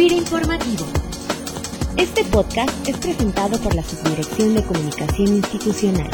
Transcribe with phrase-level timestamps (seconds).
[0.00, 0.86] FIRA Informativo.
[1.98, 6.10] Este podcast es presentado por la Subdirección de Comunicación Institucional.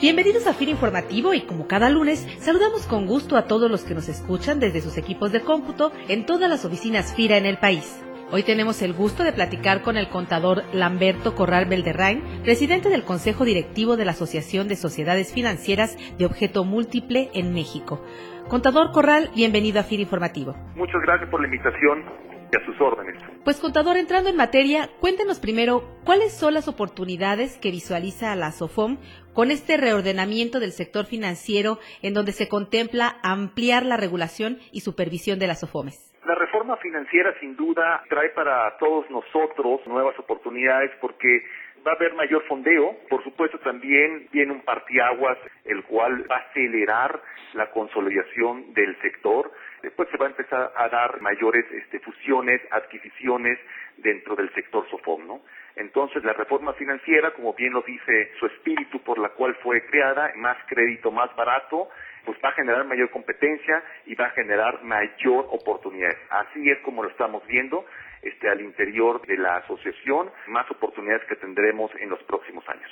[0.00, 3.94] Bienvenidos a FIRA Informativo y como cada lunes, saludamos con gusto a todos los que
[3.94, 8.00] nos escuchan desde sus equipos de cómputo en todas las oficinas FIRA en el país.
[8.32, 13.44] Hoy tenemos el gusto de platicar con el contador Lamberto Corral Belderrain, presidente del Consejo
[13.44, 18.04] Directivo de la Asociación de Sociedades Financieras de Objeto Múltiple en México.
[18.48, 20.56] Contador Corral, bienvenido a FIR Informativo.
[20.74, 22.04] Muchas gracias por la invitación
[22.52, 23.22] y a sus órdenes.
[23.44, 28.98] Pues contador, entrando en materia, cuéntenos primero cuáles son las oportunidades que visualiza la SOFOM
[29.34, 35.38] con este reordenamiento del sector financiero en donde se contempla ampliar la regulación y supervisión
[35.38, 36.12] de las SOFOMES.
[36.26, 41.44] La reforma financiera sin duda trae para todos nosotros nuevas oportunidades porque
[41.84, 46.50] va a haber mayor fondeo, por supuesto también viene un partiaguas el cual va a
[46.50, 47.20] acelerar
[47.54, 49.50] la consolidación del sector,
[49.82, 53.58] después se va a empezar a dar mayores este, fusiones, adquisiciones
[53.96, 55.40] dentro del sector SOFOM, ¿no?
[55.74, 60.32] Entonces la reforma financiera, como bien lo dice su espíritu por la cual fue creada,
[60.36, 61.88] más crédito más barato,
[62.26, 66.12] pues va a generar mayor competencia y va a generar mayor oportunidad.
[66.28, 67.86] Así es como lo estamos viendo
[68.20, 72.90] este, al interior de la asociación, más oportunidades que tendremos en los próximos años.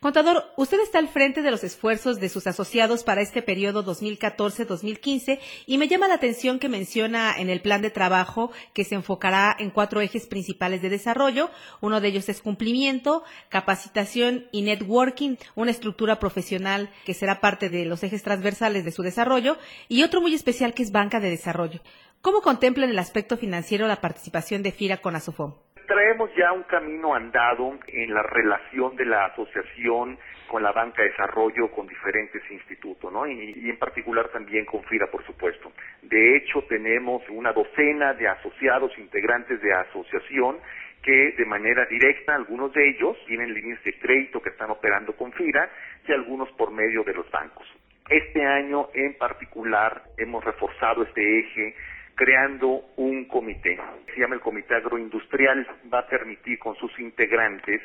[0.00, 5.38] Contador, usted está al frente de los esfuerzos de sus asociados para este periodo 2014-2015
[5.66, 9.54] y me llama la atención que menciona en el plan de trabajo que se enfocará
[9.58, 11.50] en cuatro ejes principales de desarrollo.
[11.82, 17.84] Uno de ellos es cumplimiento, capacitación y networking, una estructura profesional que será parte de
[17.84, 21.82] los ejes transversales de su desarrollo y otro muy especial que es banca de desarrollo.
[22.22, 25.54] ¿Cómo contempla en el aspecto financiero la participación de FIRA con ASOFOM?
[25.90, 31.08] Traemos ya un camino andado en la relación de la asociación con la banca de
[31.08, 33.26] desarrollo, con diferentes institutos, ¿no?
[33.26, 35.72] Y, en particular también con FIRA, por supuesto.
[36.02, 40.58] De hecho, tenemos una docena de asociados integrantes de asociación
[41.02, 45.32] que de manera directa, algunos de ellos tienen líneas de crédito que están operando con
[45.32, 45.68] FIRA
[46.06, 47.66] y algunos por medio de los bancos.
[48.08, 51.74] Este año en particular hemos reforzado este eje
[52.20, 53.80] creando un comité,
[54.12, 57.80] se llama el Comité Agroindustrial, va a permitir con sus integrantes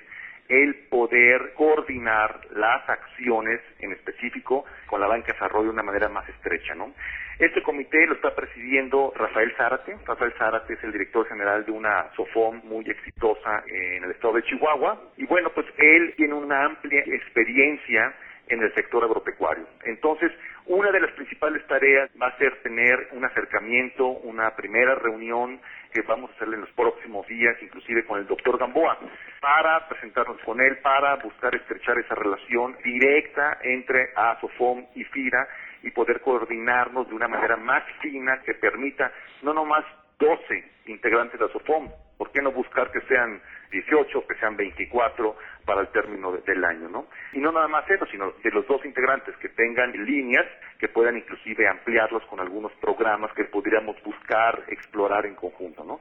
[0.50, 6.10] el poder coordinar las acciones en específico con la banca de desarrollo de una manera
[6.10, 6.94] más estrecha, ¿no?
[7.40, 9.96] Este comité lo está presidiendo Rafael Zárate.
[10.06, 14.44] Rafael Zárate es el director general de una SOFOM muy exitosa en el estado de
[14.44, 15.02] Chihuahua.
[15.16, 18.14] Y bueno, pues él tiene una amplia experiencia
[18.48, 19.66] en el sector agropecuario.
[19.86, 20.32] Entonces,
[20.76, 25.62] una de las principales tareas va a ser tener un acercamiento, una primera reunión
[25.94, 29.00] que vamos a hacer en los próximos días, inclusive con el doctor Gamboa,
[29.40, 35.48] para presentarnos con él, para buscar estrechar esa relación directa entre ASOFOM y FIRA
[35.84, 39.12] y poder coordinarnos de una manera más fina que permita
[39.44, 39.86] no nomás
[40.20, 43.42] 12 integrantes de ASOFOM, ¿por qué no buscar que sean
[43.72, 47.08] 18, que sean 24 para el término del año, ¿no?
[47.34, 50.46] Y no nada más eso, sino de los dos integrantes que tengan líneas
[50.80, 56.00] que puedan inclusive ampliarlos con algunos programas que podríamos buscar, explorar en conjunto, ¿no?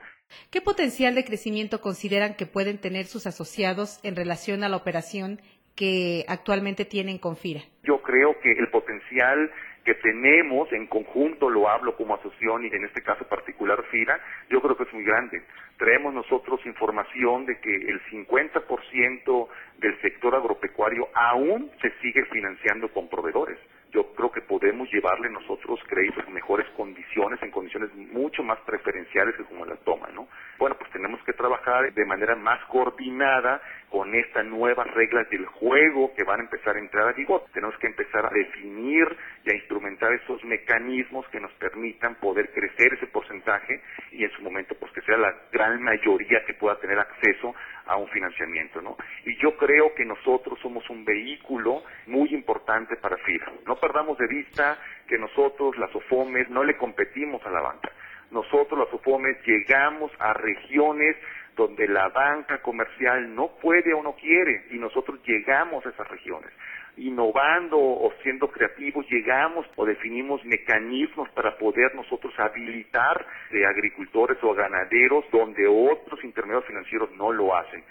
[0.50, 5.40] ¿Qué potencial de crecimiento consideran que pueden tener sus asociados en relación a la operación
[5.74, 7.62] que actualmente tienen con FIRA?
[7.82, 9.50] Yo creo que el potencial
[9.84, 14.18] que tenemos en conjunto, lo hablo como asociación y en este caso particular FIRA,
[14.48, 15.42] yo creo que es muy grande.
[15.76, 23.08] Traemos nosotros información de que el 50% del sector agropecuario aún se sigue financiando con
[23.08, 23.58] proveedores
[23.94, 29.36] yo creo que podemos llevarle nosotros créditos en mejores condiciones, en condiciones mucho más preferenciales
[29.36, 30.26] que como las toman, ¿no?
[30.58, 33.62] Bueno, pues tenemos que trabajar de manera más coordinada
[33.94, 37.44] con estas nuevas reglas del juego que van a empezar a entrar a vigor.
[37.52, 39.06] Tenemos que empezar a definir
[39.44, 44.42] y a instrumentar esos mecanismos que nos permitan poder crecer ese porcentaje y en su
[44.42, 47.54] momento pues que sea la gran mayoría que pueda tener acceso
[47.86, 48.96] a un financiamiento, ¿no?
[49.26, 53.52] Y yo creo que nosotros somos un vehículo muy importante para FIRA.
[53.64, 54.76] No perdamos de vista
[55.06, 57.92] que nosotros, las OFOMES, no le competimos a la banca.
[58.32, 61.14] Nosotros, las OFOMES, llegamos a regiones
[61.56, 66.50] donde la banca comercial no puede o no quiere y nosotros llegamos a esas regiones
[66.96, 74.54] innovando o siendo creativos, llegamos o definimos mecanismos para poder nosotros habilitar de agricultores o
[74.54, 77.82] ganaderos donde otros intermediarios financieros no lo hacen.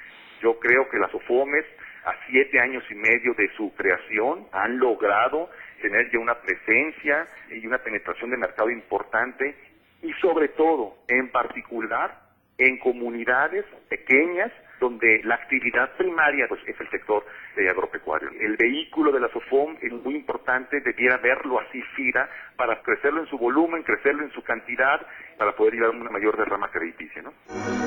[0.42, 1.66] Yo creo que las OFOMES,
[2.06, 5.50] a siete años y medio de su creación, han logrado
[5.82, 9.56] tener ya una presencia y una penetración de mercado importante
[10.02, 12.23] y sobre todo, en particular,
[12.58, 18.30] en comunidades pequeñas donde la actividad primaria pues, es el sector de agropecuario.
[18.40, 23.28] El vehículo de la SOFOM es muy importante, debiera verlo así FIRA para crecerlo en
[23.28, 25.00] su volumen, crecerlo en su cantidad,
[25.38, 27.22] para poder llevar una mayor derrama crediticia.
[27.22, 27.83] ¿no?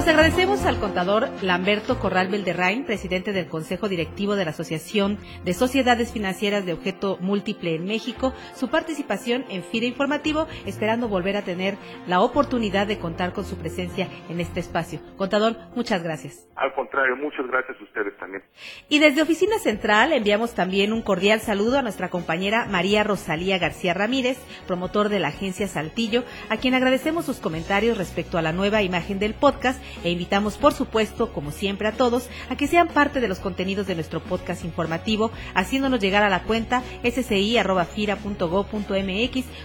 [0.00, 5.52] Pues agradecemos al contador Lamberto Corral Belderrain, presidente del Consejo Directivo de la Asociación de
[5.52, 11.42] Sociedades Financieras de Objeto Múltiple en México, su participación en FIRA Informativo, esperando volver a
[11.42, 11.76] tener
[12.06, 15.00] la oportunidad de contar con su presencia en este espacio.
[15.18, 16.48] Contador, muchas gracias.
[16.56, 18.42] Al contrario, muchas gracias a ustedes también.
[18.88, 23.92] Y desde Oficina Central enviamos también un cordial saludo a nuestra compañera María Rosalía García
[23.92, 28.82] Ramírez, promotor de la agencia Saltillo, a quien agradecemos sus comentarios respecto a la nueva
[28.82, 33.20] imagen del podcast e invitamos, por supuesto, como siempre a todos, a que sean parte
[33.20, 37.60] de los contenidos de nuestro podcast informativo, haciéndonos llegar a la cuenta sci.fira.go.mx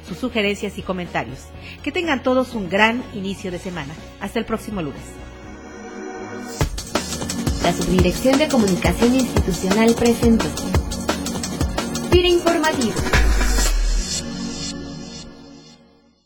[0.08, 1.46] sus sugerencias y comentarios.
[1.84, 3.94] Que tengan todos un gran inicio de semana.
[4.20, 5.02] Hasta el próximo lunes.
[7.64, 10.46] La Subdirección de Comunicación Institucional presentó
[12.12, 12.94] FIRA Informativo